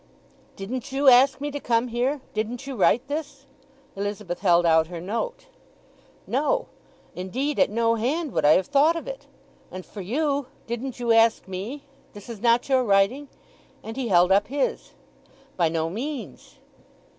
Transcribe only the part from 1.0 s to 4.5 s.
ask me to come here? Didn't you write this?" Elizabeth